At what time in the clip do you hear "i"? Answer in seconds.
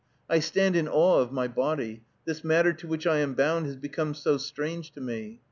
0.27-0.39, 3.05-3.19